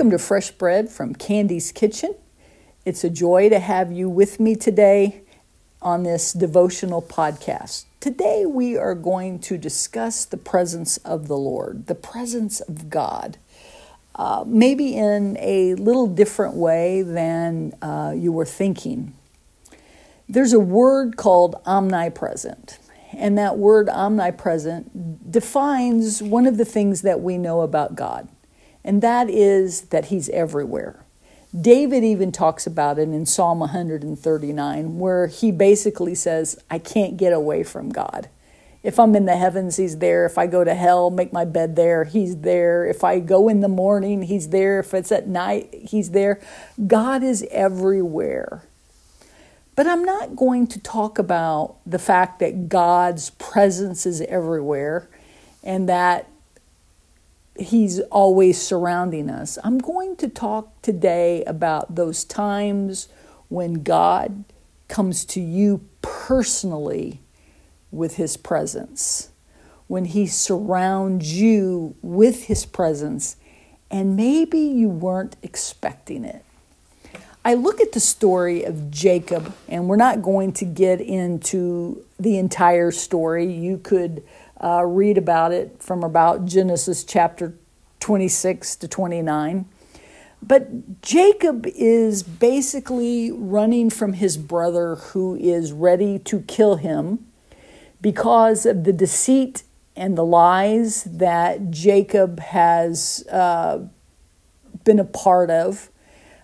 Welcome 0.00 0.12
to 0.12 0.18
Fresh 0.18 0.52
Bread 0.52 0.88
from 0.88 1.14
Candy's 1.14 1.72
Kitchen. 1.72 2.14
It's 2.86 3.04
a 3.04 3.10
joy 3.10 3.50
to 3.50 3.58
have 3.58 3.92
you 3.92 4.08
with 4.08 4.40
me 4.40 4.56
today 4.56 5.20
on 5.82 6.04
this 6.04 6.32
devotional 6.32 7.02
podcast. 7.02 7.84
Today, 8.00 8.46
we 8.46 8.78
are 8.78 8.94
going 8.94 9.40
to 9.40 9.58
discuss 9.58 10.24
the 10.24 10.38
presence 10.38 10.96
of 10.96 11.28
the 11.28 11.36
Lord, 11.36 11.86
the 11.86 11.94
presence 11.94 12.60
of 12.60 12.88
God, 12.88 13.36
uh, 14.14 14.42
maybe 14.46 14.96
in 14.96 15.36
a 15.38 15.74
little 15.74 16.06
different 16.06 16.54
way 16.54 17.02
than 17.02 17.74
uh, 17.82 18.14
you 18.16 18.32
were 18.32 18.46
thinking. 18.46 19.12
There's 20.26 20.54
a 20.54 20.60
word 20.60 21.18
called 21.18 21.56
omnipresent, 21.66 22.78
and 23.12 23.36
that 23.36 23.58
word 23.58 23.90
omnipresent 23.90 25.30
defines 25.30 26.22
one 26.22 26.46
of 26.46 26.56
the 26.56 26.64
things 26.64 27.02
that 27.02 27.20
we 27.20 27.36
know 27.36 27.60
about 27.60 27.96
God 27.96 28.30
and 28.84 29.02
that 29.02 29.28
is 29.28 29.82
that 29.82 30.06
he's 30.06 30.28
everywhere. 30.30 31.04
David 31.58 32.04
even 32.04 32.30
talks 32.30 32.66
about 32.66 32.98
it 32.98 33.08
in 33.08 33.26
Psalm 33.26 33.58
139, 33.58 34.98
where 34.98 35.26
he 35.26 35.50
basically 35.50 36.14
says, 36.14 36.62
I 36.70 36.78
can't 36.78 37.16
get 37.16 37.32
away 37.32 37.64
from 37.64 37.88
God. 37.88 38.28
If 38.82 38.98
I'm 38.98 39.14
in 39.14 39.26
the 39.26 39.36
heavens, 39.36 39.76
he's 39.76 39.98
there. 39.98 40.24
If 40.24 40.38
I 40.38 40.46
go 40.46 40.64
to 40.64 40.74
hell, 40.74 41.10
make 41.10 41.32
my 41.32 41.44
bed 41.44 41.76
there, 41.76 42.04
he's 42.04 42.38
there. 42.38 42.86
If 42.86 43.04
I 43.04 43.18
go 43.18 43.48
in 43.48 43.60
the 43.60 43.68
morning, 43.68 44.22
he's 44.22 44.48
there. 44.48 44.78
If 44.78 44.94
it's 44.94 45.12
at 45.12 45.26
night, 45.26 45.68
he's 45.72 46.12
there. 46.12 46.40
God 46.86 47.22
is 47.22 47.44
everywhere. 47.50 48.62
But 49.76 49.86
I'm 49.86 50.04
not 50.04 50.36
going 50.36 50.66
to 50.68 50.80
talk 50.80 51.18
about 51.18 51.76
the 51.84 51.98
fact 51.98 52.38
that 52.38 52.68
God's 52.68 53.30
presence 53.30 54.06
is 54.06 54.20
everywhere 54.22 55.08
and 55.62 55.88
that 55.88 56.28
He's 57.58 58.00
always 58.00 58.60
surrounding 58.60 59.28
us. 59.28 59.58
I'm 59.62 59.78
going 59.78 60.16
to 60.16 60.28
talk 60.28 60.80
today 60.82 61.44
about 61.44 61.94
those 61.94 62.24
times 62.24 63.08
when 63.48 63.82
God 63.82 64.44
comes 64.88 65.24
to 65.26 65.40
you 65.40 65.84
personally 66.00 67.20
with 67.90 68.16
His 68.16 68.36
presence, 68.36 69.30
when 69.88 70.06
He 70.06 70.26
surrounds 70.26 71.38
you 71.40 71.96
with 72.02 72.44
His 72.44 72.64
presence, 72.64 73.36
and 73.90 74.16
maybe 74.16 74.60
you 74.60 74.88
weren't 74.88 75.36
expecting 75.42 76.24
it. 76.24 76.44
I 77.44 77.54
look 77.54 77.80
at 77.80 77.92
the 77.92 78.00
story 78.00 78.64
of 78.64 78.90
Jacob, 78.90 79.54
and 79.66 79.88
we're 79.88 79.96
not 79.96 80.22
going 80.22 80.52
to 80.54 80.64
get 80.64 81.00
into 81.00 82.04
the 82.18 82.38
entire 82.38 82.90
story. 82.90 83.50
You 83.50 83.78
could 83.78 84.22
uh, 84.62 84.84
read 84.84 85.18
about 85.18 85.52
it 85.52 85.82
from 85.82 86.02
about 86.02 86.44
Genesis 86.44 87.04
chapter 87.04 87.54
26 88.00 88.76
to 88.76 88.88
29. 88.88 89.66
But 90.42 91.02
Jacob 91.02 91.66
is 91.66 92.22
basically 92.22 93.30
running 93.30 93.90
from 93.90 94.14
his 94.14 94.36
brother 94.36 94.96
who 94.96 95.36
is 95.36 95.72
ready 95.72 96.18
to 96.20 96.40
kill 96.42 96.76
him 96.76 97.26
because 98.00 98.64
of 98.64 98.84
the 98.84 98.92
deceit 98.92 99.62
and 99.96 100.16
the 100.16 100.24
lies 100.24 101.04
that 101.04 101.70
Jacob 101.70 102.40
has 102.40 103.26
uh, 103.30 103.80
been 104.84 104.98
a 104.98 105.04
part 105.04 105.50
of. 105.50 105.90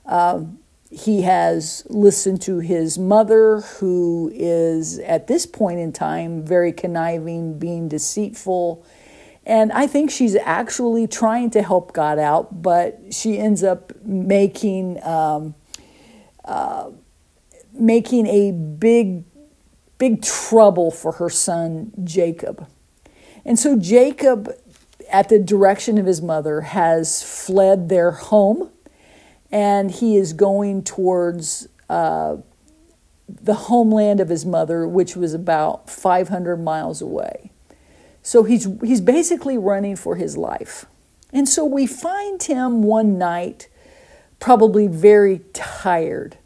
Uh, 0.04 0.44
he 0.90 1.22
has 1.22 1.84
listened 1.88 2.40
to 2.42 2.58
his 2.58 2.98
mother, 2.98 3.60
who 3.60 4.30
is 4.32 4.98
at 5.00 5.26
this 5.26 5.44
point 5.44 5.80
in 5.80 5.92
time 5.92 6.44
very 6.44 6.72
conniving, 6.72 7.58
being 7.58 7.88
deceitful. 7.88 8.84
And 9.44 9.72
I 9.72 9.86
think 9.86 10.10
she's 10.10 10.36
actually 10.36 11.06
trying 11.06 11.50
to 11.50 11.62
help 11.62 11.92
God 11.92 12.18
out, 12.18 12.62
but 12.62 13.00
she 13.10 13.38
ends 13.38 13.62
up 13.62 13.92
making 14.04 15.02
um, 15.04 15.54
uh, 16.44 16.90
making 17.72 18.26
a 18.26 18.52
big, 18.52 19.24
big 19.98 20.22
trouble 20.22 20.90
for 20.90 21.12
her 21.12 21.28
son 21.28 21.92
Jacob. 22.04 22.66
And 23.44 23.58
so 23.58 23.76
Jacob, 23.76 24.50
at 25.10 25.28
the 25.28 25.38
direction 25.38 25.98
of 25.98 26.06
his 26.06 26.22
mother, 26.22 26.62
has 26.62 27.22
fled 27.22 27.88
their 27.88 28.12
home 28.12 28.70
and 29.50 29.90
he 29.90 30.16
is 30.16 30.32
going 30.32 30.82
towards 30.82 31.68
uh, 31.88 32.36
the 33.28 33.54
homeland 33.54 34.20
of 34.20 34.28
his 34.28 34.44
mother, 34.44 34.86
which 34.86 35.16
was 35.16 35.34
about 35.34 35.90
500 35.90 36.56
miles 36.56 37.00
away. 37.00 37.50
So 38.22 38.42
he's, 38.42 38.68
he's 38.82 39.00
basically 39.00 39.56
running 39.56 39.96
for 39.96 40.16
his 40.16 40.36
life. 40.36 40.86
And 41.32 41.48
so 41.48 41.64
we 41.64 41.86
find 41.86 42.42
him 42.42 42.82
one 42.82 43.18
night, 43.18 43.68
probably 44.40 44.86
very 44.86 45.40
tired. 45.52 46.36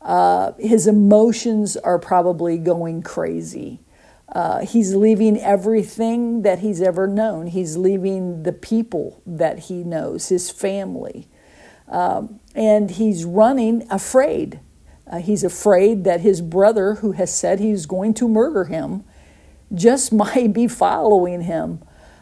Uh, 0.00 0.52
his 0.58 0.86
emotions 0.86 1.76
are 1.76 1.98
probably 1.98 2.58
going 2.58 3.02
crazy. 3.02 3.80
Uh, 4.28 4.60
he's 4.60 4.94
leaving 4.94 5.38
everything 5.38 6.42
that 6.42 6.60
he's 6.60 6.80
ever 6.80 7.06
known. 7.06 7.48
He's 7.48 7.76
leaving 7.76 8.42
the 8.44 8.52
people 8.52 9.22
that 9.26 9.60
he 9.60 9.84
knows, 9.84 10.28
his 10.28 10.50
family. 10.50 11.28
Um, 11.92 12.40
and 12.54 12.90
he's 12.90 13.24
running 13.24 13.86
afraid. 13.90 14.60
Uh, 15.06 15.18
he's 15.18 15.44
afraid 15.44 16.04
that 16.04 16.22
his 16.22 16.40
brother, 16.40 16.94
who 16.96 17.12
has 17.12 17.32
said 17.32 17.60
he's 17.60 17.86
going 17.86 18.14
to 18.14 18.26
murder 18.26 18.64
him, 18.64 19.04
just 19.72 20.12
might 20.12 20.52
be 20.52 20.66
following 20.66 21.42
him. 21.42 21.80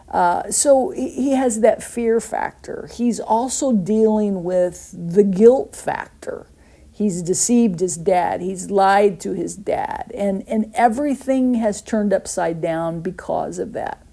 Uh, 0.08 0.50
so 0.50 0.90
he 0.90 1.30
has 1.30 1.60
that 1.60 1.84
fear 1.84 2.20
factor. 2.20 2.90
He's 2.92 3.20
also 3.20 3.72
dealing 3.72 4.42
with 4.42 4.92
the 4.92 5.22
guilt 5.22 5.76
factor. 5.76 6.48
He's 6.90 7.22
deceived 7.22 7.78
his 7.78 7.96
dad. 7.96 8.40
He's 8.40 8.70
lied 8.70 9.20
to 9.20 9.34
his 9.34 9.54
dad. 9.54 10.10
And, 10.12 10.42
and 10.48 10.72
everything 10.74 11.54
has 11.54 11.80
turned 11.80 12.12
upside 12.12 12.60
down 12.60 13.00
because 13.00 13.60
of 13.60 13.72
that. 13.72 14.04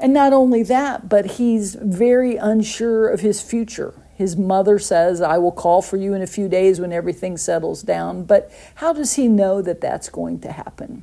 And 0.00 0.12
not 0.12 0.32
only 0.32 0.64
that, 0.64 1.08
but 1.08 1.32
he's 1.32 1.76
very 1.76 2.34
unsure 2.34 3.08
of 3.08 3.20
his 3.20 3.40
future. 3.40 3.94
His 4.22 4.36
mother 4.36 4.78
says, 4.78 5.20
I 5.20 5.38
will 5.38 5.50
call 5.50 5.82
for 5.82 5.96
you 5.96 6.14
in 6.14 6.22
a 6.22 6.28
few 6.28 6.48
days 6.48 6.78
when 6.80 6.92
everything 6.92 7.36
settles 7.36 7.82
down. 7.82 8.22
But 8.22 8.52
how 8.76 8.92
does 8.92 9.14
he 9.14 9.26
know 9.26 9.60
that 9.62 9.80
that's 9.80 10.08
going 10.08 10.38
to 10.42 10.52
happen? 10.52 11.02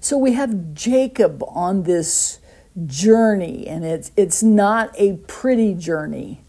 So 0.00 0.18
we 0.18 0.32
have 0.32 0.74
Jacob 0.74 1.40
on 1.46 1.84
this 1.84 2.40
journey, 2.84 3.68
and 3.68 3.84
it's, 3.84 4.10
it's 4.16 4.42
not 4.42 4.90
a 4.98 5.18
pretty 5.28 5.72
journey. 5.72 6.42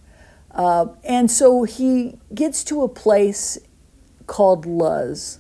Uh, 0.49 0.87
and 1.03 1.29
so 1.29 1.61
he 1.61 2.17
gets 2.33 2.63
to 2.63 2.81
a 2.81 2.89
place 2.89 3.59
called 4.25 4.65
Luz. 4.65 5.37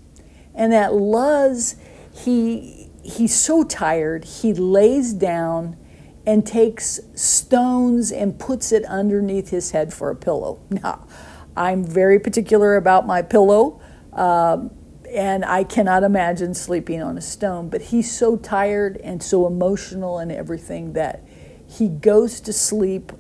And 0.53 0.71
at 0.71 0.93
Luz, 0.93 1.77
he, 2.13 2.91
he's 3.01 3.33
so 3.33 3.63
tired, 3.63 4.23
he 4.23 4.53
lays 4.53 5.13
down 5.13 5.77
and 6.25 6.45
takes 6.45 6.99
stones 7.15 8.11
and 8.11 8.37
puts 8.37 8.71
it 8.71 8.85
underneath 8.85 9.49
his 9.49 9.71
head 9.71 9.93
for 9.93 10.09
a 10.09 10.15
pillow. 10.15 10.59
Now, 10.69 11.07
I'm 11.55 11.83
very 11.83 12.17
particular 12.19 12.77
about 12.77 13.05
my 13.05 13.21
pillow, 13.21 13.81
um, 14.13 14.71
and 15.13 15.43
I 15.43 15.65
cannot 15.65 16.03
imagine 16.03 16.53
sleeping 16.53 17.03
on 17.03 17.17
a 17.17 17.21
stone, 17.21 17.69
but 17.69 17.81
he's 17.81 18.09
so 18.09 18.37
tired 18.37 18.97
and 18.97 19.21
so 19.21 19.45
emotional 19.45 20.19
and 20.19 20.31
everything 20.31 20.93
that 20.93 21.27
he 21.67 21.89
goes 21.89 22.39
to 22.41 22.53
sleep 22.53 23.11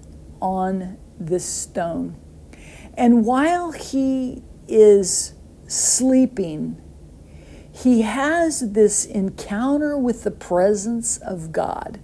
on 0.41 0.97
this 1.19 1.45
stone. 1.45 2.15
And 2.93 3.25
while 3.25 3.71
he 3.71 4.43
is 4.67 5.33
sleeping, 5.67 6.81
he 7.71 8.01
has 8.01 8.71
this 8.71 9.05
encounter 9.05 9.97
with 9.97 10.23
the 10.23 10.31
presence 10.31 11.17
of 11.17 11.51
God. 11.51 11.99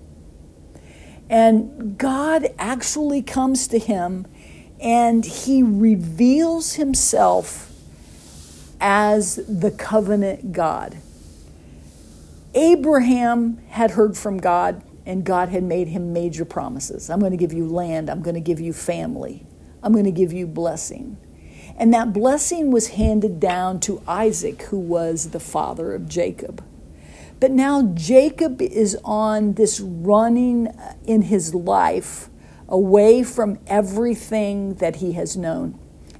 And 1.29 1.97
God 1.97 2.47
actually 2.57 3.21
comes 3.21 3.67
to 3.67 3.79
him 3.79 4.25
and 4.79 5.25
he 5.25 5.63
reveals 5.63 6.73
himself 6.73 7.71
as 8.79 9.37
the 9.47 9.71
covenant 9.71 10.51
God. 10.51 10.97
Abraham 12.53 13.57
had 13.69 13.91
heard 13.91 14.17
from 14.17 14.37
God, 14.37 14.81
and 15.05 15.23
God 15.23 15.49
had 15.49 15.63
made 15.63 15.87
him 15.87 16.11
major 16.13 16.45
promises. 16.45 17.09
I'm 17.09 17.19
going 17.19 17.31
to 17.31 17.37
give 17.37 17.53
you 17.53 17.67
land, 17.67 18.09
I'm 18.09 18.21
going 18.21 18.35
to 18.35 18.41
give 18.41 18.59
you 18.59 18.73
family, 18.73 19.45
I'm 19.81 19.93
going 19.93 20.05
to 20.05 20.11
give 20.11 20.33
you 20.33 20.47
blessing. 20.47 21.17
And 21.77 21.93
that 21.93 22.13
blessing 22.13 22.71
was 22.71 22.89
handed 22.89 23.39
down 23.39 23.79
to 23.81 24.01
Isaac, 24.07 24.63
who 24.63 24.79
was 24.79 25.29
the 25.29 25.39
father 25.39 25.93
of 25.93 26.09
Jacob. 26.09 26.63
But 27.39 27.51
now 27.51 27.83
Jacob 27.93 28.61
is 28.61 28.97
on 29.03 29.53
this 29.53 29.79
running 29.79 30.67
uh, 30.67 30.95
in 31.05 31.23
his 31.23 31.53
life 31.53 32.29
away 32.67 33.23
from 33.23 33.59
everything 33.67 34.75
that 34.75 34.97
he 34.97 35.13
has 35.13 35.37
known. 35.37 35.79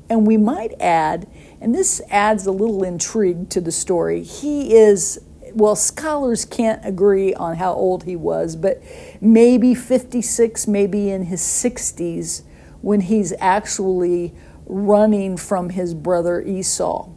And 0.10 0.25
we 0.25 0.38
might 0.38 0.80
add, 0.80 1.28
and 1.60 1.75
this 1.75 2.02
adds 2.10 2.46
a 2.46 2.52
little 2.52 2.84
intrigue 2.84 3.50
to 3.50 3.60
the 3.60 3.72
story, 3.72 4.24
he 4.24 4.74
is, 4.74 5.19
well, 5.54 5.75
scholars 5.75 6.46
can't 6.46 6.86
agree 6.86 7.34
on 7.34 7.58
how 7.58 7.74
old 7.74 8.04
he 8.04 8.16
was, 8.16 8.56
but 8.56 8.81
maybe 9.20 9.75
56, 9.75 10.68
maybe 10.68 11.10
in 11.10 11.24
his 11.24 11.42
60s 11.42 12.44
when 12.81 13.02
he's 13.02 13.34
actually 13.40 14.34
running 14.66 15.36
from 15.36 15.70
his 15.70 15.94
brother 15.94 16.42
Esau. 16.42 17.10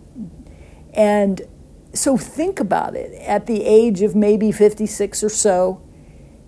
And 0.92 1.42
so 1.92 2.16
think 2.16 2.60
about 2.60 2.94
it. 2.94 3.12
At 3.22 3.46
the 3.46 3.64
age 3.64 4.02
of 4.02 4.14
maybe 4.14 4.52
56 4.52 5.24
or 5.24 5.28
so, 5.28 5.82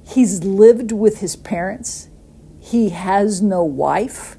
he's 0.07 0.45
lived 0.45 0.93
with 0.93 1.19
his 1.19 1.37
parents. 1.37 2.09
He 2.61 2.91
has 2.91 3.43
no 3.43 3.65
wife. 3.65 4.37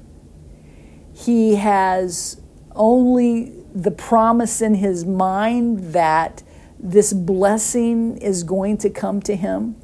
He 1.12 1.56
has 1.56 2.40
only 2.74 3.52
the 3.74 3.90
promise 3.90 4.62
in 4.62 4.74
his 4.74 5.04
mind 5.04 5.92
that 5.92 6.42
this 6.78 7.12
blessing 7.12 8.16
is 8.18 8.42
going 8.42 8.78
to 8.78 8.90
come 8.90 9.20
to 9.22 9.36
him. 9.36 9.76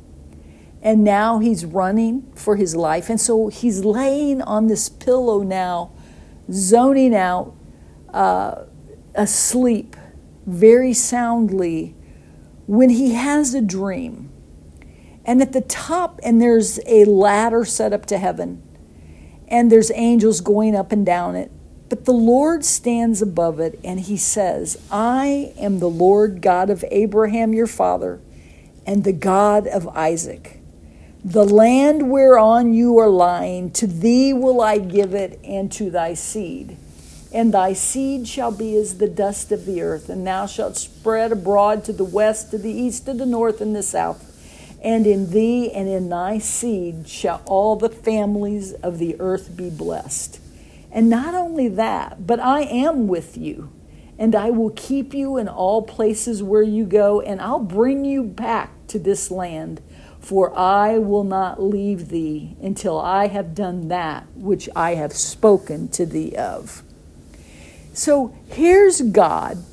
And 0.82 1.04
now 1.04 1.38
he's 1.38 1.66
running 1.66 2.32
for 2.34 2.56
his 2.56 2.74
life. 2.74 3.10
And 3.10 3.20
so 3.20 3.48
he's 3.48 3.84
laying 3.84 4.40
on 4.40 4.68
this 4.68 4.88
pillow 4.88 5.42
now, 5.42 5.92
zoning 6.50 7.14
out, 7.14 7.54
uh, 8.14 8.64
asleep 9.14 9.96
very 10.46 10.92
soundly 10.92 11.94
when 12.66 12.90
he 12.90 13.14
has 13.14 13.54
a 13.54 13.60
dream. 13.60 14.30
And 15.24 15.42
at 15.42 15.52
the 15.52 15.60
top, 15.60 16.20
and 16.22 16.40
there's 16.40 16.80
a 16.86 17.04
ladder 17.04 17.64
set 17.64 17.92
up 17.92 18.06
to 18.06 18.18
heaven, 18.18 18.62
and 19.48 19.70
there's 19.70 19.90
angels 19.92 20.40
going 20.40 20.74
up 20.74 20.92
and 20.92 21.04
down 21.04 21.36
it. 21.36 21.50
But 21.88 22.04
the 22.04 22.12
Lord 22.12 22.64
stands 22.64 23.20
above 23.20 23.58
it, 23.60 23.78
and 23.82 24.00
he 24.00 24.16
says, 24.16 24.80
I 24.90 25.52
am 25.58 25.78
the 25.78 25.90
Lord 25.90 26.40
God 26.40 26.70
of 26.70 26.84
Abraham 26.90 27.52
your 27.52 27.66
father, 27.66 28.20
and 28.86 29.04
the 29.04 29.12
God 29.12 29.66
of 29.66 29.88
Isaac. 29.88 30.60
The 31.24 31.44
land 31.44 32.10
whereon 32.10 32.72
you 32.72 32.98
are 32.98 33.10
lying, 33.10 33.70
to 33.72 33.86
thee 33.86 34.32
will 34.32 34.60
I 34.60 34.78
give 34.78 35.14
it, 35.14 35.38
and 35.44 35.70
to 35.72 35.90
thy 35.90 36.14
seed 36.14 36.78
and 37.32 37.54
thy 37.54 37.72
seed 37.72 38.26
shall 38.26 38.50
be 38.50 38.76
as 38.76 38.98
the 38.98 39.08
dust 39.08 39.52
of 39.52 39.64
the 39.64 39.82
earth, 39.82 40.08
and 40.08 40.26
thou 40.26 40.46
shalt 40.46 40.76
spread 40.76 41.30
abroad 41.30 41.84
to 41.84 41.92
the 41.92 42.04
west, 42.04 42.50
to 42.50 42.58
the 42.58 42.72
east, 42.72 43.06
to 43.06 43.14
the 43.14 43.26
north, 43.26 43.60
and 43.60 43.74
the 43.74 43.82
south. 43.82 44.26
And 44.82 45.06
in 45.06 45.30
thee 45.30 45.70
and 45.70 45.88
in 45.88 46.08
thy 46.08 46.38
seed 46.38 47.08
shall 47.08 47.42
all 47.44 47.76
the 47.76 47.90
families 47.90 48.72
of 48.72 48.98
the 48.98 49.14
earth 49.20 49.56
be 49.56 49.70
blessed. 49.70 50.40
And 50.90 51.08
not 51.08 51.34
only 51.34 51.68
that, 51.68 52.26
but 52.26 52.40
I 52.40 52.62
am 52.62 53.06
with 53.06 53.36
you, 53.36 53.70
and 54.18 54.34
I 54.34 54.50
will 54.50 54.70
keep 54.70 55.14
you 55.14 55.36
in 55.36 55.48
all 55.48 55.82
places 55.82 56.42
where 56.42 56.62
you 56.62 56.84
go, 56.84 57.20
and 57.20 57.40
I'll 57.40 57.60
bring 57.60 58.04
you 58.04 58.24
back 58.24 58.72
to 58.88 58.98
this 58.98 59.30
land. 59.30 59.80
For 60.18 60.56
I 60.58 60.98
will 60.98 61.24
not 61.24 61.62
leave 61.62 62.08
thee 62.08 62.56
until 62.60 62.98
I 62.98 63.28
have 63.28 63.54
done 63.54 63.88
that 63.88 64.26
which 64.34 64.68
I 64.76 64.94
have 64.96 65.14
spoken 65.14 65.88
to 65.88 66.04
thee 66.04 66.34
of. 66.36 66.82
So 67.92 68.34
here's 68.48 69.00
God 69.00 69.64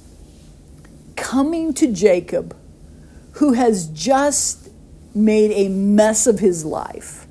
coming 1.15 1.73
to 1.75 1.91
Jacob, 1.91 2.55
who 3.33 3.53
has 3.53 3.87
just 3.87 4.69
made 5.13 5.51
a 5.51 5.69
mess 5.69 6.27
of 6.27 6.39
his 6.39 6.63
life. 6.63 7.27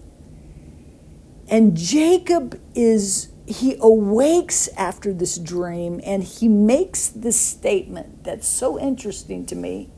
And 1.48 1.76
Jacob 1.76 2.60
is, 2.74 3.28
he 3.46 3.76
awakes 3.80 4.68
after 4.76 5.12
this 5.12 5.38
dream 5.38 6.00
and 6.04 6.22
he 6.22 6.48
makes 6.48 7.08
this 7.08 7.40
statement 7.40 8.24
that's 8.24 8.48
so 8.48 8.78
interesting 8.78 9.46
to 9.46 9.54
me. 9.54 9.90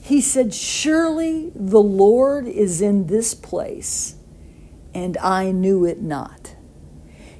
He 0.00 0.20
said, 0.22 0.54
Surely 0.54 1.52
the 1.54 1.82
Lord 1.82 2.46
is 2.46 2.80
in 2.80 3.08
this 3.08 3.34
place, 3.34 4.14
and 4.94 5.18
I 5.18 5.52
knew 5.52 5.84
it 5.84 6.00
not. 6.00 6.54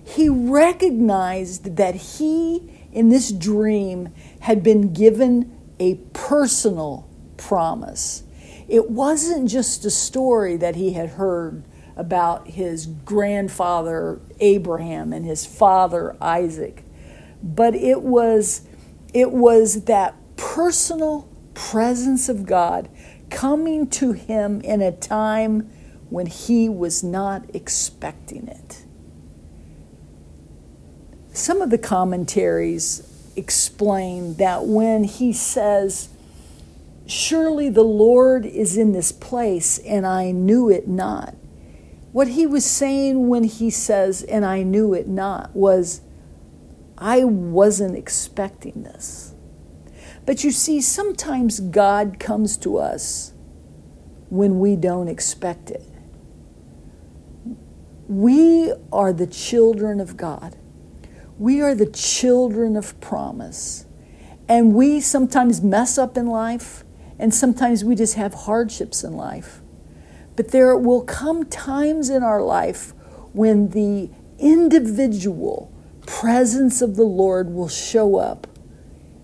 He 0.04 0.28
recognized 0.28 1.76
that 1.76 1.94
he 1.94 2.77
in 2.92 3.08
this 3.08 3.30
dream 3.30 4.12
had 4.40 4.62
been 4.62 4.92
given 4.92 5.56
a 5.78 5.96
personal 6.12 7.08
promise. 7.36 8.22
It 8.68 8.90
wasn't 8.90 9.48
just 9.48 9.84
a 9.84 9.90
story 9.90 10.56
that 10.56 10.76
he 10.76 10.92
had 10.92 11.10
heard 11.10 11.64
about 11.96 12.48
his 12.48 12.86
grandfather 12.86 14.20
Abraham 14.40 15.12
and 15.12 15.24
his 15.24 15.44
father 15.44 16.16
Isaac, 16.20 16.84
but 17.42 17.74
it 17.74 18.02
was 18.02 18.62
it 19.14 19.32
was 19.32 19.84
that 19.84 20.14
personal 20.36 21.28
presence 21.54 22.28
of 22.28 22.46
God 22.46 22.88
coming 23.30 23.88
to 23.88 24.12
him 24.12 24.60
in 24.60 24.82
a 24.82 24.92
time 24.92 25.70
when 26.10 26.26
he 26.26 26.68
was 26.68 27.02
not 27.02 27.44
expecting 27.54 28.46
it. 28.48 28.84
Some 31.38 31.62
of 31.62 31.70
the 31.70 31.78
commentaries 31.78 33.32
explain 33.36 34.34
that 34.34 34.66
when 34.66 35.04
he 35.04 35.32
says, 35.32 36.08
Surely 37.06 37.68
the 37.68 37.84
Lord 37.84 38.44
is 38.44 38.76
in 38.76 38.90
this 38.90 39.12
place, 39.12 39.78
and 39.78 40.04
I 40.04 40.32
knew 40.32 40.68
it 40.68 40.88
not. 40.88 41.36
What 42.10 42.26
he 42.26 42.44
was 42.44 42.64
saying 42.64 43.28
when 43.28 43.44
he 43.44 43.70
says, 43.70 44.24
and 44.24 44.44
I 44.44 44.64
knew 44.64 44.92
it 44.92 45.06
not, 45.06 45.54
was, 45.54 46.00
I 46.98 47.22
wasn't 47.22 47.96
expecting 47.96 48.82
this. 48.82 49.32
But 50.26 50.42
you 50.42 50.50
see, 50.50 50.80
sometimes 50.80 51.60
God 51.60 52.18
comes 52.18 52.56
to 52.58 52.78
us 52.78 53.32
when 54.28 54.58
we 54.58 54.74
don't 54.74 55.06
expect 55.06 55.70
it. 55.70 55.84
We 58.08 58.72
are 58.92 59.12
the 59.12 59.28
children 59.28 60.00
of 60.00 60.16
God. 60.16 60.56
We 61.38 61.60
are 61.60 61.74
the 61.74 61.86
children 61.86 62.76
of 62.76 63.00
promise. 63.00 63.86
And 64.48 64.74
we 64.74 65.00
sometimes 65.00 65.62
mess 65.62 65.98
up 65.98 66.16
in 66.16 66.26
life, 66.26 66.82
and 67.18 67.32
sometimes 67.32 67.84
we 67.84 67.94
just 67.94 68.14
have 68.14 68.34
hardships 68.34 69.04
in 69.04 69.16
life. 69.16 69.60
But 70.36 70.48
there 70.48 70.76
will 70.76 71.02
come 71.02 71.44
times 71.44 72.10
in 72.10 72.22
our 72.22 72.42
life 72.42 72.92
when 73.32 73.70
the 73.70 74.10
individual 74.38 75.72
presence 76.06 76.80
of 76.80 76.96
the 76.96 77.04
Lord 77.04 77.50
will 77.50 77.68
show 77.68 78.16
up 78.16 78.46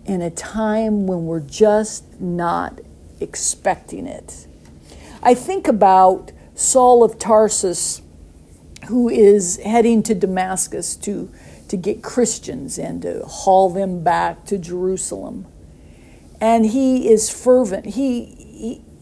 in 0.05 0.21
a 0.21 0.31
time 0.31 1.07
when 1.07 1.25
we're 1.25 1.41
just 1.41 2.21
not 2.21 2.81
expecting 3.21 4.07
it. 4.07 4.47
I 5.23 5.35
think 5.35 5.67
about 5.67 6.33
Saul 6.55 7.03
of 7.03 7.19
Tarsus, 7.19 8.03
who 8.89 9.09
is 9.09 9.57
heading 9.65 10.03
to 10.03 10.15
Damascus 10.15 10.95
to 10.97 11.33
to 11.75 11.81
get 11.81 12.05
Christians 12.05 12.79
and 12.79 13.03
to 13.03 13.25
haul 13.25 13.69
them 13.69 14.05
back 14.05 14.45
to 14.45 14.59
Jerusalem. 14.59 15.45
And 16.41 16.67
he 16.67 17.09
is 17.09 17.29
fervent. 17.31 17.87
He, 17.87 18.27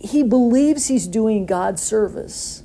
he, 0.01 0.09
he 0.09 0.23
believes 0.23 0.87
he's 0.87 1.07
doing 1.07 1.45
God's 1.45 1.83
service. 1.83 2.63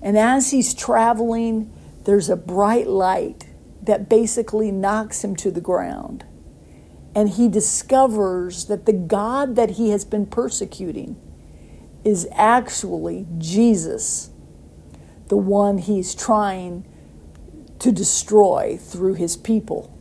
And 0.00 0.16
as 0.16 0.50
he's 0.50 0.72
traveling, 0.72 1.70
there's 2.04 2.30
a 2.30 2.36
bright 2.36 2.86
light 2.86 3.48
that 3.82 4.08
basically 4.08 4.70
knocks 4.70 5.22
him 5.22 5.36
to 5.36 5.50
the 5.50 5.60
ground. 5.60 6.24
And 7.14 7.28
he 7.28 7.46
discovers 7.46 8.64
that 8.64 8.86
the 8.86 8.94
God 8.94 9.56
that 9.56 9.72
he 9.72 9.90
has 9.90 10.06
been 10.06 10.24
persecuting 10.24 11.20
is 12.02 12.26
actually 12.32 13.26
Jesus, 13.36 14.30
the 15.28 15.36
one 15.36 15.76
he's 15.76 16.14
trying 16.14 16.86
to 17.84 17.92
destroy 17.92 18.78
through 18.80 19.12
his 19.12 19.36
people. 19.36 19.94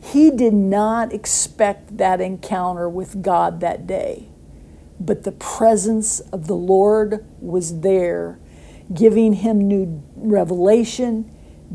He 0.00 0.30
did 0.30 0.54
not 0.54 1.12
expect 1.12 1.96
that 1.96 2.20
encounter 2.20 2.88
with 2.88 3.20
God 3.20 3.58
that 3.58 3.84
day, 3.84 4.28
but 5.00 5.24
the 5.24 5.32
presence 5.32 6.20
of 6.20 6.46
the 6.46 6.54
Lord 6.54 7.26
was 7.40 7.80
there, 7.80 8.38
giving 8.94 9.32
him 9.32 9.58
new 9.58 10.04
revelation, 10.14 11.28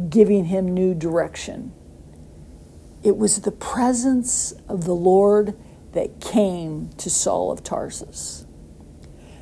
giving 0.10 0.46
him 0.46 0.74
new 0.74 0.94
direction. 0.96 1.74
It 3.04 3.18
was 3.18 3.42
the 3.42 3.51
presence 3.51 4.54
of 4.70 4.86
the 4.86 4.96
Lord 4.96 5.54
that 5.92 6.22
came 6.22 6.92
to 6.96 7.10
Saul 7.10 7.51
of 7.51 7.62
Tarsus. 7.62 8.46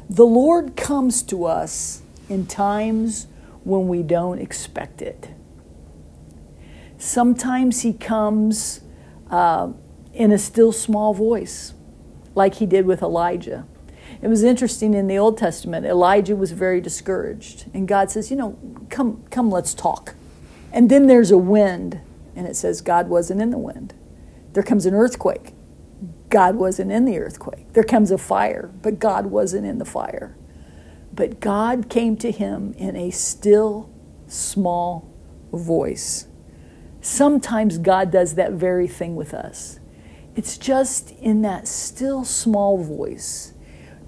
The 0.10 0.26
Lord 0.26 0.76
comes 0.76 1.22
to 1.22 1.46
us 1.46 2.02
in 2.30 2.48
times 2.48 3.28
when 3.64 3.88
we 3.88 4.02
don't 4.02 4.40
expect 4.40 5.00
it. 5.00 5.30
Sometimes 7.04 7.82
he 7.82 7.92
comes 7.92 8.80
uh, 9.30 9.74
in 10.14 10.32
a 10.32 10.38
still 10.38 10.72
small 10.72 11.14
voice, 11.14 11.74
like 12.34 12.56
he 12.56 12.66
did 12.66 12.86
with 12.86 13.02
Elijah. 13.02 13.68
It 14.22 14.30
was 14.30 14.42
interesting 14.42 14.94
in 14.94 15.08
the 15.08 15.18
Old 15.18 15.38
Testament, 15.38 15.86
Elijah 15.86 16.34
was 16.34 16.54
very 16.54 16.80
discouraged. 16.80 17.66
And 17.74 17.90
God 17.90 18.10
says, 18.10 18.32
You 18.32 18.38
know, 18.38 18.58
come, 18.90 19.22
come, 19.32 19.52
let's 19.52 19.74
talk. 19.74 20.16
And 20.72 20.90
then 20.90 21.08
there's 21.08 21.30
a 21.30 21.38
wind, 21.38 22.00
and 22.38 22.48
it 22.48 22.56
says 22.56 22.80
God 22.80 23.10
wasn't 23.10 23.42
in 23.42 23.50
the 23.50 23.58
wind. 23.58 23.94
There 24.54 24.64
comes 24.64 24.86
an 24.86 24.94
earthquake. 24.94 25.54
God 26.30 26.56
wasn't 26.56 26.90
in 26.90 27.04
the 27.04 27.20
earthquake. 27.20 27.74
There 27.74 27.84
comes 27.84 28.12
a 28.12 28.18
fire, 28.18 28.72
but 28.82 29.00
God 29.00 29.26
wasn't 29.26 29.66
in 29.66 29.78
the 29.78 29.86
fire. 29.86 30.38
But 31.12 31.42
God 31.42 31.90
came 31.90 32.16
to 32.18 32.32
him 32.32 32.74
in 32.78 32.96
a 32.96 33.12
still, 33.12 33.92
small 34.26 35.14
voice 35.52 36.28
Sometimes 37.04 37.80
God 37.80 38.12
does 38.12 38.36
that 38.36 38.54
very 38.54 38.88
thing 38.88 39.18
with 39.18 39.34
us. 39.34 39.78
It's 40.38 40.58
just 40.58 41.12
in 41.12 41.42
that 41.42 41.68
still 41.68 42.24
small 42.24 42.78
voice 42.78 43.52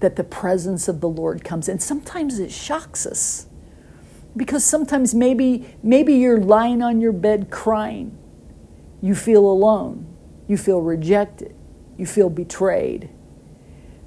that 0.00 0.16
the 0.16 0.24
presence 0.24 0.88
of 0.88 1.02
the 1.02 1.08
Lord 1.08 1.44
comes 1.44 1.68
in. 1.68 1.78
Sometimes 1.78 2.38
it 2.38 2.50
shocks 2.50 3.04
us 3.04 3.48
because 4.34 4.64
sometimes 4.64 5.14
maybe 5.14 5.76
maybe 5.82 6.14
you're 6.14 6.40
lying 6.40 6.82
on 6.82 7.02
your 7.02 7.12
bed 7.12 7.50
crying. 7.50 8.16
You 9.02 9.14
feel 9.14 9.44
alone. 9.44 10.06
You 10.48 10.56
feel 10.56 10.80
rejected. 10.80 11.54
You 11.98 12.06
feel 12.06 12.30
betrayed. 12.30 13.10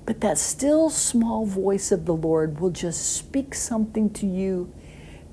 But 0.07 0.19
that 0.21 0.39
still 0.39 0.89
small 0.89 1.45
voice 1.45 1.91
of 1.91 2.05
the 2.05 2.15
Lord 2.15 2.59
will 2.59 2.71
just 2.71 3.15
speak 3.15 3.53
something 3.53 4.09
to 4.13 4.25
you 4.25 4.73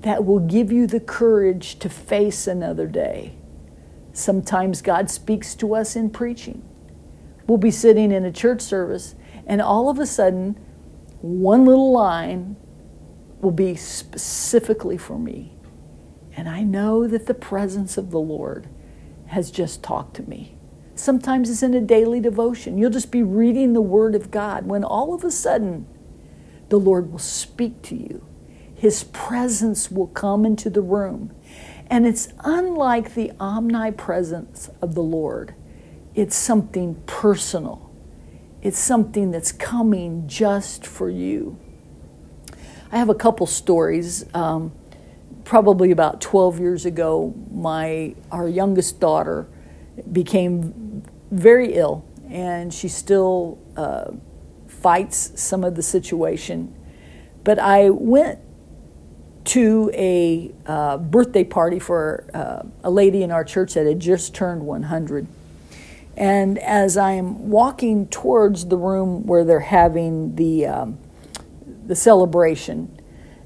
that 0.01 0.25
will 0.25 0.41
give 0.41 0.71
you 0.71 0.85
the 0.85 0.99
courage 0.99 1.79
to 1.79 1.89
face 1.89 2.45
another 2.45 2.85
day. 2.85 3.33
Sometimes 4.17 4.81
God 4.81 5.11
speaks 5.11 5.53
to 5.53 5.75
us 5.75 5.95
in 5.95 6.09
preaching. 6.09 6.67
We'll 7.45 7.59
be 7.59 7.69
sitting 7.69 8.11
in 8.11 8.25
a 8.25 8.31
church 8.31 8.61
service, 8.61 9.13
and 9.45 9.61
all 9.61 9.91
of 9.91 9.99
a 9.99 10.07
sudden, 10.07 10.59
one 11.21 11.65
little 11.65 11.91
line 11.91 12.55
will 13.41 13.51
be 13.51 13.75
specifically 13.75 14.97
for 14.97 15.19
me. 15.19 15.53
And 16.35 16.49
I 16.49 16.63
know 16.63 17.07
that 17.07 17.27
the 17.27 17.35
presence 17.35 17.95
of 17.95 18.09
the 18.09 18.19
Lord 18.19 18.67
has 19.27 19.51
just 19.51 19.83
talked 19.83 20.15
to 20.15 20.23
me. 20.23 20.57
Sometimes 20.95 21.47
it's 21.47 21.61
in 21.61 21.75
a 21.75 21.81
daily 21.81 22.19
devotion. 22.19 22.79
You'll 22.79 22.89
just 22.89 23.11
be 23.11 23.21
reading 23.21 23.73
the 23.73 23.81
Word 23.81 24.15
of 24.15 24.31
God 24.31 24.65
when 24.65 24.83
all 24.83 25.13
of 25.13 25.23
a 25.23 25.29
sudden 25.29 25.85
the 26.69 26.79
Lord 26.79 27.11
will 27.11 27.19
speak 27.19 27.83
to 27.83 27.95
you. 27.95 28.25
His 28.73 29.03
presence 29.05 29.91
will 29.91 30.07
come 30.07 30.43
into 30.43 30.71
the 30.71 30.81
room. 30.81 31.35
And 31.89 32.05
it's 32.05 32.29
unlike 32.39 33.13
the 33.13 33.31
omnipresence 33.39 34.69
of 34.81 34.93
the 34.93 35.03
Lord, 35.03 35.55
it's 36.13 36.35
something 36.35 36.95
personal, 37.05 37.89
it's 38.61 38.79
something 38.79 39.31
that's 39.31 39.51
coming 39.51 40.27
just 40.27 40.85
for 40.85 41.09
you. 41.09 41.57
I 42.91 42.97
have 42.97 43.09
a 43.09 43.15
couple 43.15 43.47
stories. 43.47 44.25
Um, 44.33 44.71
probably 45.43 45.91
about 45.91 46.19
12 46.19 46.59
years 46.59 46.85
ago, 46.85 47.33
my 47.51 48.13
our 48.31 48.49
youngest 48.49 48.99
daughter 48.99 49.47
became 50.11 51.03
very 51.31 51.73
ill, 51.73 52.05
and 52.29 52.73
she 52.73 52.87
still 52.87 53.57
uh, 53.77 54.11
fights 54.67 55.31
some 55.41 55.63
of 55.63 55.75
the 55.75 55.81
situation. 55.81 56.73
But 57.43 57.59
I 57.59 57.89
went 57.89 58.39
to 59.47 59.89
a 59.93 60.51
uh, 60.65 60.97
birthday 60.97 61.43
party 61.43 61.79
for 61.79 62.25
uh, 62.33 62.63
a 62.83 62.91
lady 62.91 63.23
in 63.23 63.31
our 63.31 63.45
church 63.45 63.75
that 63.75 63.87
had 63.87 63.99
just 63.99 64.35
turned 64.35 64.61
100. 64.61 65.25
And 66.17 66.57
as 66.59 66.97
I'm 66.97 67.49
walking 67.49 68.07
towards 68.07 68.65
the 68.65 68.77
room 68.77 69.25
where 69.25 69.45
they're 69.45 69.59
having 69.61 70.35
the, 70.35 70.65
um, 70.65 70.97
the 71.85 71.95
celebration, 71.95 72.99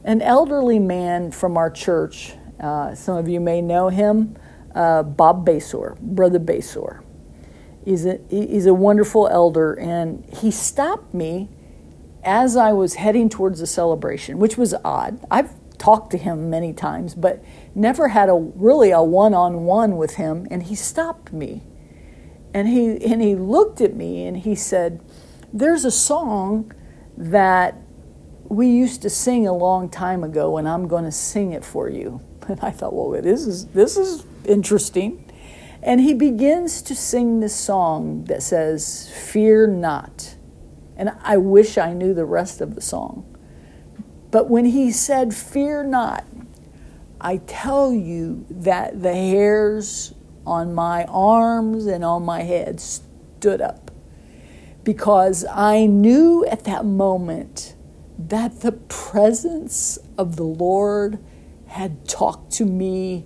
an 0.03 0.24
elderly 0.24 0.79
man 0.79 1.31
from 1.31 1.55
our 1.55 1.70
church, 1.70 2.34
uh, 2.60 2.96
some 2.96 3.17
of 3.17 3.29
you 3.29 3.39
may 3.39 3.62
know 3.62 3.89
him, 3.89 4.36
uh, 4.74 5.03
Bob 5.03 5.46
Basor, 5.46 6.00
Brother 6.00 6.39
Basor. 6.39 7.03
He's 7.86 8.05
a, 8.05 8.20
he's 8.29 8.65
a 8.65 8.74
wonderful 8.74 9.27
elder, 9.27 9.74
and 9.74 10.24
he 10.39 10.50
stopped 10.50 11.13
me 11.13 11.50
as 12.24 12.55
I 12.55 12.72
was 12.74 12.96
heading 12.96 13.29
towards 13.29 13.60
the 13.60 13.67
celebration, 13.67 14.39
which 14.39 14.58
was 14.58 14.74
odd. 14.84 15.20
I've 15.29 15.51
talked 15.82 16.12
to 16.12 16.18
him 16.18 16.50
many 16.50 16.74
times, 16.74 17.16
but 17.16 17.44
never 17.74 18.10
had 18.10 18.30
a 18.30 18.36
really 18.36 18.92
a 18.92 19.02
one-on-one 19.02 19.98
with 19.98 20.16
him, 20.16 20.48
and 20.52 20.64
he 20.64 20.76
stopped 20.76 21.34
me. 21.34 21.64
And 22.54 22.68
he 22.68 23.04
and 23.06 23.22
he 23.22 23.36
looked 23.36 23.82
at 23.82 23.96
me 23.96 24.26
and 24.26 24.38
he 24.38 24.56
said, 24.56 25.02
"There's 25.52 25.86
a 25.86 25.92
song 25.92 26.72
that 27.18 27.76
we 28.44 28.68
used 28.68 29.02
to 29.04 29.10
sing 29.10 29.48
a 29.48 29.54
long 29.54 29.90
time 29.90 30.24
ago, 30.24 30.58
and 30.58 30.68
I'm 30.68 30.88
going 30.88 31.06
to 31.06 31.12
sing 31.12 31.54
it 31.54 31.66
for 31.66 31.90
you." 31.90 32.22
And 32.48 32.60
I 32.62 32.72
thought, 32.72 32.94
"Well, 32.94 33.22
this 33.22 33.48
is 33.48 33.68
this 33.68 33.98
is 33.98 34.26
interesting. 34.46 35.32
And 35.84 36.00
he 36.00 36.14
begins 36.14 36.82
to 36.84 36.96
sing 36.96 37.40
this 37.40 37.56
song 37.56 38.26
that 38.26 38.44
says, 38.44 39.10
Fear 39.10 39.68
not. 39.68 40.36
And 40.96 41.12
I 41.24 41.38
wish 41.38 41.78
I 41.78 41.94
knew 41.94 42.14
the 42.14 42.26
rest 42.26 42.62
of 42.62 42.76
the 42.76 42.82
song. 42.82 43.26
But 44.32 44.50
when 44.50 44.66
he 44.66 44.92
said, 44.92 45.36
Fear 45.36 45.84
not, 45.84 46.26
I 47.20 47.38
tell 47.38 47.94
you 47.94 48.46
that 48.50 49.04
the 49.04 49.14
hairs 49.14 50.14
on 50.46 50.74
my 50.74 51.04
arms 51.06 51.86
and 51.86 52.04
on 52.04 52.24
my 52.24 52.42
head 52.42 52.80
stood 52.80 53.62
up 53.62 53.92
because 54.84 55.46
I 55.46 55.86
knew 55.86 56.46
at 56.46 56.64
that 56.64 56.86
moment 56.86 57.76
that 58.18 58.62
the 58.62 58.72
presence 58.72 60.00
of 60.18 60.38
the 60.38 60.44
Lord 60.44 61.20
had 61.68 62.08
talked 62.08 62.52
to 62.54 62.66
me 62.66 63.26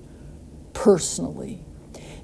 personally. 0.73 1.63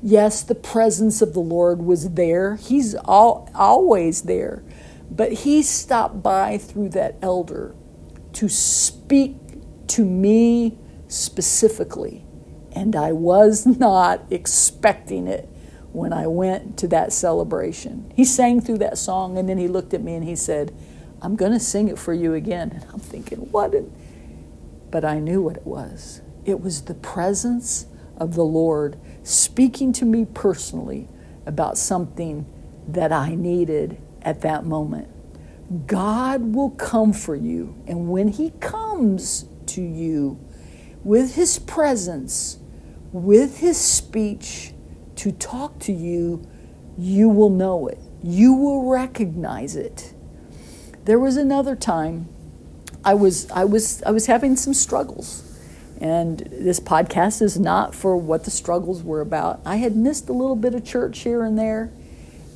Yes, 0.03 0.41
the 0.41 0.55
presence 0.55 1.21
of 1.21 1.33
the 1.33 1.39
Lord 1.39 1.81
was 1.83 2.11
there. 2.11 2.55
He's 2.55 2.95
all, 2.95 3.49
always 3.53 4.23
there. 4.23 4.63
But 5.09 5.31
he 5.31 5.61
stopped 5.61 6.23
by 6.23 6.57
through 6.57 6.89
that 6.89 7.17
elder 7.21 7.75
to 8.41 8.49
speak 8.49 9.37
to 9.85 10.03
me 10.03 10.75
specifically. 11.07 12.25
And 12.71 12.95
I 12.95 13.11
was 13.11 13.67
not 13.79 14.23
expecting 14.31 15.27
it 15.27 15.47
when 15.91 16.11
I 16.11 16.25
went 16.25 16.75
to 16.79 16.87
that 16.87 17.13
celebration. 17.13 18.11
He 18.15 18.25
sang 18.25 18.59
through 18.59 18.79
that 18.79 18.97
song 18.97 19.37
and 19.37 19.47
then 19.47 19.59
he 19.59 19.67
looked 19.67 19.93
at 19.93 20.01
me 20.01 20.15
and 20.15 20.23
he 20.23 20.35
said, 20.35 20.75
I'm 21.21 21.35
going 21.35 21.51
to 21.51 21.59
sing 21.59 21.87
it 21.87 21.99
for 21.99 22.15
you 22.15 22.33
again. 22.33 22.71
And 22.71 22.83
I'm 22.91 22.99
thinking, 22.99 23.37
what? 23.51 23.75
But 24.89 25.05
I 25.05 25.19
knew 25.19 25.43
what 25.43 25.57
it 25.57 25.67
was. 25.67 26.21
It 26.43 26.61
was 26.61 26.85
the 26.85 26.95
presence 26.95 27.85
of 28.17 28.33
the 28.33 28.43
Lord 28.43 28.97
speaking 29.21 29.93
to 29.93 30.05
me 30.05 30.25
personally 30.25 31.07
about 31.45 31.77
something 31.77 32.51
that 32.87 33.11
I 33.11 33.35
needed 33.35 34.01
at 34.23 34.41
that 34.41 34.65
moment. 34.65 35.09
God 35.87 36.53
will 36.53 36.71
come 36.71 37.13
for 37.13 37.35
you, 37.35 37.81
and 37.87 38.09
when 38.09 38.29
He 38.29 38.51
comes 38.59 39.45
to 39.67 39.81
you 39.81 40.39
with 41.03 41.35
His 41.35 41.59
presence, 41.59 42.59
with 43.11 43.59
His 43.59 43.77
speech 43.77 44.73
to 45.17 45.31
talk 45.31 45.79
to 45.79 45.93
you, 45.93 46.47
you 46.97 47.29
will 47.29 47.49
know 47.49 47.87
it. 47.87 47.99
You 48.21 48.53
will 48.53 48.89
recognize 48.89 49.75
it. 49.75 50.13
There 51.05 51.19
was 51.19 51.37
another 51.37 51.75
time 51.75 52.29
I 53.03 53.15
was 53.15 53.49
I 53.51 53.63
was 53.65 54.03
I 54.03 54.11
was 54.11 54.27
having 54.27 54.55
some 54.55 54.73
struggles 54.73 55.47
and 55.99 56.39
this 56.39 56.79
podcast 56.79 57.41
is 57.41 57.59
not 57.59 57.93
for 57.93 58.17
what 58.17 58.43
the 58.43 58.51
struggles 58.51 59.03
were 59.03 59.21
about. 59.21 59.61
I 59.65 59.77
had 59.77 59.95
missed 59.95 60.29
a 60.29 60.33
little 60.33 60.55
bit 60.55 60.73
of 60.73 60.83
church 60.83 61.19
here 61.19 61.43
and 61.43 61.57
there. 61.57 61.91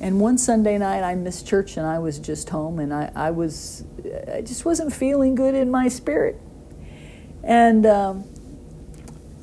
And 0.00 0.20
one 0.20 0.36
Sunday 0.36 0.76
night, 0.78 1.02
I 1.02 1.14
missed 1.14 1.46
church 1.46 1.76
and 1.76 1.86
I 1.86 1.98
was 1.98 2.18
just 2.18 2.50
home 2.50 2.78
and 2.78 2.92
I, 2.92 3.10
I 3.14 3.30
was, 3.30 3.84
I 4.32 4.42
just 4.42 4.64
wasn't 4.64 4.92
feeling 4.92 5.34
good 5.34 5.54
in 5.54 5.70
my 5.70 5.88
spirit. 5.88 6.40
And 7.42 7.86
um, 7.86 8.24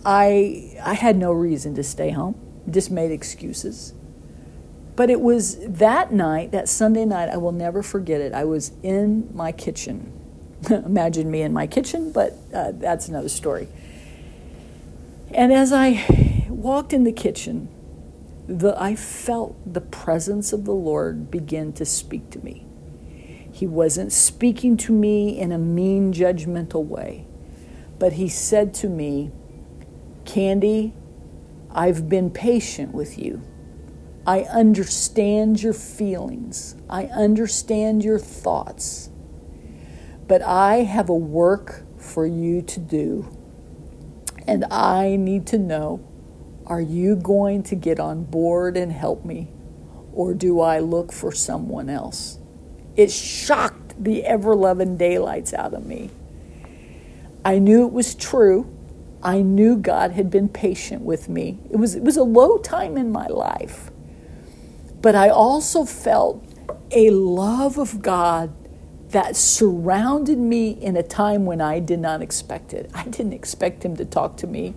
I, 0.05 0.77
I 0.83 0.93
had 0.93 1.17
no 1.17 1.31
reason 1.31 1.73
to 1.75 1.83
stay 1.83 2.11
home, 2.11 2.35
just 2.69 2.91
made 2.91 3.11
excuses. 3.11 3.93
But 4.95 5.09
it 5.09 5.21
was 5.21 5.57
that 5.65 6.11
night, 6.11 6.51
that 6.51 6.69
Sunday 6.69 7.05
night, 7.05 7.29
I 7.29 7.37
will 7.37 7.51
never 7.51 7.81
forget 7.81 8.21
it. 8.21 8.33
I 8.33 8.43
was 8.43 8.73
in 8.83 9.29
my 9.33 9.51
kitchen. 9.51 10.11
Imagine 10.69 11.31
me 11.31 11.41
in 11.41 11.51
my 11.51 11.65
kitchen, 11.65 12.11
but 12.11 12.33
uh, 12.53 12.73
that's 12.73 13.07
another 13.07 13.29
story. 13.29 13.67
And 15.33 15.51
as 15.51 15.73
I 15.73 16.45
walked 16.47 16.93
in 16.93 17.05
the 17.05 17.11
kitchen, 17.11 17.69
the, 18.47 18.75
I 18.81 18.95
felt 18.95 19.73
the 19.73 19.81
presence 19.81 20.53
of 20.53 20.65
the 20.65 20.73
Lord 20.73 21.31
begin 21.31 21.73
to 21.73 21.85
speak 21.85 22.29
to 22.31 22.39
me. 22.39 22.65
He 23.51 23.67
wasn't 23.67 24.11
speaking 24.11 24.77
to 24.77 24.91
me 24.91 25.39
in 25.39 25.51
a 25.51 25.57
mean, 25.57 26.11
judgmental 26.13 26.83
way, 26.85 27.27
but 27.99 28.13
He 28.13 28.27
said 28.27 28.73
to 28.75 28.89
me, 28.89 29.31
Candy, 30.25 30.93
I've 31.71 32.09
been 32.09 32.29
patient 32.29 32.93
with 32.93 33.17
you. 33.17 33.41
I 34.25 34.41
understand 34.43 35.61
your 35.61 35.73
feelings. 35.73 36.75
I 36.89 37.05
understand 37.05 38.03
your 38.03 38.19
thoughts. 38.19 39.09
But 40.27 40.41
I 40.41 40.83
have 40.83 41.09
a 41.09 41.15
work 41.15 41.83
for 41.97 42.25
you 42.25 42.61
to 42.61 42.79
do 42.79 43.37
and 44.47 44.65
I 44.65 45.15
need 45.15 45.47
to 45.47 45.57
know 45.57 46.05
are 46.65 46.81
you 46.81 47.15
going 47.15 47.63
to 47.63 47.75
get 47.75 47.99
on 47.99 48.23
board 48.23 48.77
and 48.77 48.91
help 48.91 49.25
me? 49.25 49.49
Or 50.13 50.33
do 50.33 50.59
I 50.59 50.79
look 50.79 51.11
for 51.11 51.31
someone 51.31 51.89
else? 51.89 52.37
It 52.95 53.11
shocked 53.11 54.03
the 54.03 54.23
ever 54.23 54.55
loving 54.55 54.97
daylights 54.97 55.53
out 55.53 55.73
of 55.73 55.85
me. 55.85 56.11
I 57.43 57.59
knew 57.59 57.85
it 57.85 57.91
was 57.91 58.15
true. 58.15 58.69
I 59.21 59.41
knew 59.41 59.77
God 59.77 60.11
had 60.11 60.29
been 60.29 60.49
patient 60.49 61.01
with 61.01 61.29
me. 61.29 61.59
It 61.69 61.77
was, 61.77 61.95
it 61.95 62.03
was 62.03 62.17
a 62.17 62.23
low 62.23 62.57
time 62.57 62.97
in 62.97 63.11
my 63.11 63.27
life. 63.27 63.89
But 65.01 65.15
I 65.15 65.29
also 65.29 65.85
felt 65.85 66.45
a 66.91 67.09
love 67.09 67.77
of 67.77 68.01
God 68.01 68.53
that 69.09 69.35
surrounded 69.35 70.37
me 70.37 70.71
in 70.71 70.95
a 70.97 71.03
time 71.03 71.45
when 71.45 71.61
I 71.61 71.79
did 71.79 71.99
not 71.99 72.21
expect 72.21 72.73
it. 72.73 72.89
I 72.93 73.03
didn't 73.03 73.33
expect 73.33 73.83
Him 73.83 73.95
to 73.97 74.05
talk 74.05 74.37
to 74.37 74.47
me. 74.47 74.75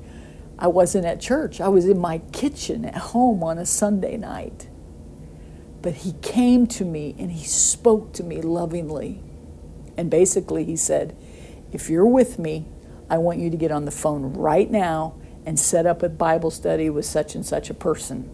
I 0.59 0.69
wasn't 0.69 1.05
at 1.05 1.21
church, 1.21 1.61
I 1.61 1.69
was 1.69 1.87
in 1.87 1.99
my 1.99 2.19
kitchen 2.33 2.85
at 2.85 2.97
home 2.97 3.43
on 3.43 3.59
a 3.59 3.67
Sunday 3.67 4.17
night. 4.17 4.69
But 5.83 5.95
He 5.95 6.13
came 6.23 6.67
to 6.69 6.85
me 6.85 7.15
and 7.19 7.31
He 7.31 7.45
spoke 7.45 8.13
to 8.15 8.25
me 8.25 8.41
lovingly. 8.41 9.23
And 9.97 10.11
basically, 10.11 10.65
He 10.65 10.77
said, 10.77 11.17
If 11.73 11.91
you're 11.91 12.07
with 12.07 12.39
me, 12.39 12.67
I 13.09 13.19
want 13.19 13.39
you 13.39 13.51
to 13.51 13.57
get 13.57 13.71
on 13.71 13.85
the 13.85 13.91
phone 13.91 14.33
right 14.33 14.71
now 14.71 15.15
and 15.45 15.61
set 15.61 15.87
up 15.87 16.03
a 16.03 16.09
Bible 16.09 16.51
study 16.51 16.91
with 16.91 17.05
such 17.05 17.35
and 17.35 17.47
such 17.47 17.71
a 17.71 17.75
person. 17.75 18.31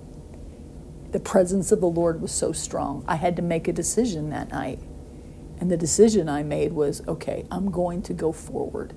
The 1.11 1.21
presence 1.21 1.71
of 1.71 1.81
the 1.81 1.91
Lord 1.91 2.23
was 2.23 2.33
so 2.33 2.53
strong. 2.53 3.05
I 3.07 3.17
had 3.17 3.37
to 3.37 3.43
make 3.43 3.69
a 3.69 3.73
decision 3.73 4.31
that 4.31 4.51
night. 4.51 4.81
And 5.61 5.71
the 5.71 5.77
decision 5.77 6.29
I 6.29 6.43
made 6.43 6.73
was 6.73 7.07
okay, 7.07 7.47
I'm 7.51 7.71
going 7.71 8.01
to 8.03 8.15
go 8.15 8.33
forward. 8.33 8.95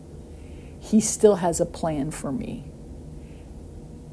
He 0.79 1.01
still 1.01 1.35
has 1.35 1.59
a 1.59 1.65
plan 1.65 2.11
for 2.11 2.31
me. 2.31 2.71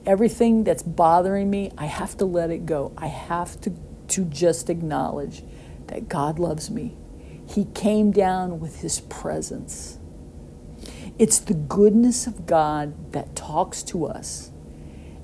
Everything 0.05 0.65
that's 0.65 0.83
bothering 0.83 1.49
me, 1.49 1.71
I 1.79 1.87
have 1.87 2.17
to 2.19 2.25
let 2.25 2.51
it 2.51 2.67
go. 2.67 2.93
I 2.97 3.07
have 3.07 3.61
to, 3.63 3.73
to 4.09 4.25
just 4.25 4.69
acknowledge 4.69 5.45
that 5.87 6.09
God 6.09 6.39
loves 6.39 6.71
me. 6.71 6.97
He 7.47 7.67
came 7.67 8.11
down 8.11 8.59
with 8.59 8.81
His 8.81 9.01
presence. 9.01 9.99
It's 11.19 11.39
the 11.39 11.55
goodness 11.55 12.27
of 12.27 12.47
God 12.47 13.13
that 13.13 13.37
talks 13.37 13.83
to 13.85 14.07
us. 14.07 14.51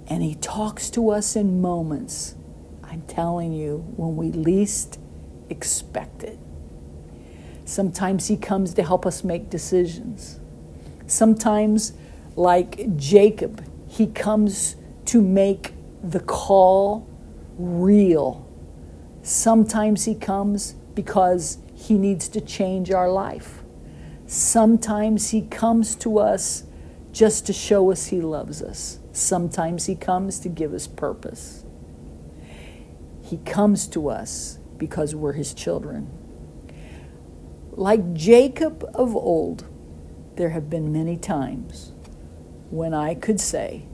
And 0.06 0.22
He 0.22 0.36
talks 0.36 0.90
to 0.90 1.10
us 1.10 1.34
in 1.34 1.60
moments, 1.60 2.36
I'm 2.84 3.02
telling 3.02 3.52
you, 3.52 3.78
when 3.96 4.16
we 4.16 4.30
least 4.30 5.00
expect 5.50 6.22
it. 6.22 6.38
Sometimes 7.64 8.28
He 8.28 8.36
comes 8.36 8.74
to 8.74 8.82
help 8.82 9.04
us 9.06 9.24
make 9.24 9.50
decisions. 9.50 10.38
Sometimes, 11.06 11.94
like 12.36 12.96
Jacob, 12.96 13.64
He 13.88 14.06
comes 14.06 14.76
to 15.06 15.22
make 15.22 15.72
the 16.02 16.20
call 16.20 17.08
real. 17.58 18.46
Sometimes 19.22 20.04
He 20.04 20.14
comes 20.14 20.74
because 20.94 21.58
He 21.74 21.94
needs 21.94 22.28
to 22.28 22.40
change 22.40 22.90
our 22.90 23.10
life. 23.10 23.62
Sometimes 24.26 25.30
He 25.30 25.42
comes 25.42 25.94
to 25.96 26.18
us 26.18 26.64
just 27.12 27.46
to 27.46 27.52
show 27.52 27.90
us 27.90 28.06
He 28.06 28.20
loves 28.20 28.62
us. 28.62 28.98
Sometimes 29.12 29.86
He 29.86 29.96
comes 29.96 30.38
to 30.40 30.48
give 30.48 30.74
us 30.74 30.86
purpose. 30.86 31.64
He 33.22 33.38
comes 33.38 33.88
to 33.88 34.08
us 34.08 34.58
because 34.76 35.14
we're 35.14 35.32
His 35.32 35.54
children. 35.54 36.10
Like 37.72 38.12
Jacob 38.12 38.88
of 38.94 39.16
old, 39.16 39.64
there 40.36 40.50
have 40.50 40.68
been 40.68 40.92
many 40.92 41.16
times 41.16 41.92
when 42.70 42.94
I 42.94 43.14
could 43.14 43.40
say, 43.40 43.86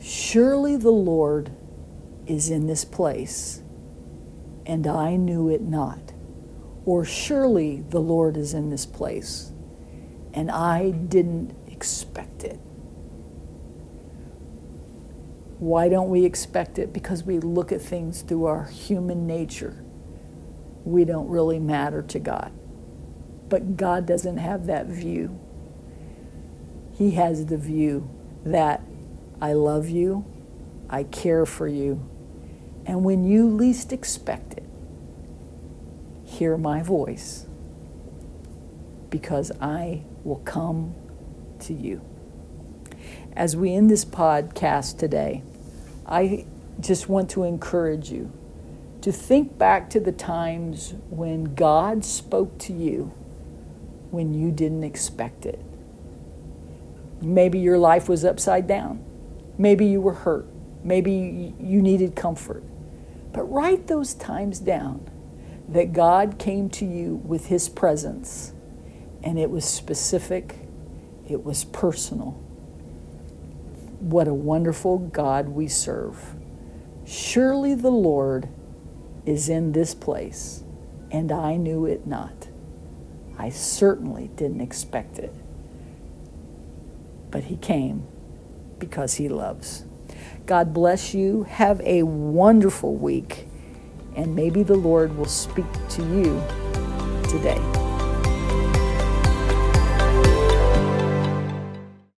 Surely 0.00 0.76
the 0.76 0.90
Lord 0.90 1.52
is 2.26 2.50
in 2.50 2.66
this 2.66 2.84
place, 2.84 3.62
and 4.66 4.86
I 4.86 5.16
knew 5.16 5.48
it 5.48 5.62
not. 5.62 6.12
Or 6.84 7.04
surely 7.04 7.82
the 7.88 8.00
Lord 8.00 8.36
is 8.36 8.54
in 8.54 8.70
this 8.70 8.86
place, 8.86 9.52
and 10.34 10.50
I 10.50 10.90
didn't 10.90 11.54
expect 11.68 12.44
it. 12.44 12.58
Why 15.58 15.88
don't 15.88 16.10
we 16.10 16.24
expect 16.24 16.78
it? 16.80 16.92
Because 16.92 17.22
we 17.22 17.38
look 17.38 17.70
at 17.70 17.80
things 17.80 18.22
through 18.22 18.46
our 18.46 18.64
human 18.64 19.28
nature. 19.28 19.84
We 20.84 21.04
don't 21.04 21.28
really 21.28 21.60
matter 21.60 22.02
to 22.02 22.18
God. 22.18 22.52
But 23.48 23.76
God 23.76 24.04
doesn't 24.06 24.38
have 24.38 24.66
that 24.66 24.86
view. 24.86 25.38
He 26.92 27.12
has 27.12 27.46
the 27.46 27.56
view 27.56 28.08
that 28.44 28.82
I 29.40 29.54
love 29.54 29.88
you, 29.88 30.24
I 30.88 31.04
care 31.04 31.46
for 31.46 31.66
you, 31.66 32.06
and 32.86 33.04
when 33.04 33.24
you 33.24 33.48
least 33.48 33.92
expect 33.92 34.54
it, 34.54 34.64
hear 36.24 36.56
my 36.56 36.82
voice 36.82 37.46
because 39.10 39.52
I 39.60 40.02
will 40.24 40.40
come 40.44 40.94
to 41.60 41.74
you. 41.74 42.00
As 43.34 43.56
we 43.56 43.74
end 43.74 43.90
this 43.90 44.04
podcast 44.04 44.98
today, 44.98 45.42
I 46.06 46.46
just 46.80 47.08
want 47.08 47.30
to 47.30 47.44
encourage 47.44 48.10
you 48.10 48.32
to 49.02 49.12
think 49.12 49.58
back 49.58 49.90
to 49.90 50.00
the 50.00 50.12
times 50.12 50.94
when 51.10 51.54
God 51.54 52.04
spoke 52.04 52.58
to 52.60 52.72
you 52.72 53.12
when 54.10 54.34
you 54.34 54.50
didn't 54.50 54.84
expect 54.84 55.46
it. 55.46 55.60
Maybe 57.22 57.58
your 57.58 57.78
life 57.78 58.08
was 58.08 58.24
upside 58.24 58.66
down. 58.66 59.04
Maybe 59.56 59.86
you 59.86 60.00
were 60.00 60.14
hurt. 60.14 60.46
Maybe 60.82 61.54
you 61.60 61.80
needed 61.80 62.16
comfort. 62.16 62.64
But 63.32 63.44
write 63.44 63.86
those 63.86 64.14
times 64.14 64.58
down 64.58 65.08
that 65.68 65.92
God 65.92 66.38
came 66.38 66.68
to 66.70 66.84
you 66.84 67.16
with 67.24 67.46
His 67.46 67.68
presence 67.68 68.52
and 69.22 69.38
it 69.38 69.50
was 69.50 69.64
specific, 69.64 70.56
it 71.28 71.44
was 71.44 71.64
personal. 71.64 72.32
What 74.00 74.26
a 74.26 74.34
wonderful 74.34 74.98
God 74.98 75.48
we 75.48 75.68
serve. 75.68 76.34
Surely 77.06 77.74
the 77.74 77.90
Lord 77.90 78.48
is 79.24 79.48
in 79.48 79.72
this 79.72 79.94
place, 79.94 80.64
and 81.10 81.30
I 81.30 81.56
knew 81.56 81.86
it 81.86 82.06
not. 82.06 82.48
I 83.38 83.50
certainly 83.50 84.28
didn't 84.34 84.60
expect 84.60 85.18
it. 85.18 85.32
But 87.32 87.44
He 87.44 87.56
came 87.56 88.06
because 88.78 89.14
He 89.14 89.28
loves. 89.28 89.84
God 90.46 90.72
bless 90.72 91.14
you. 91.14 91.44
Have 91.44 91.80
a 91.80 92.04
wonderful 92.04 92.94
week, 92.94 93.48
and 94.14 94.36
maybe 94.36 94.62
the 94.62 94.76
Lord 94.76 95.16
will 95.16 95.24
speak 95.24 95.66
to 95.90 96.02
you 96.02 96.40
today. 97.28 97.81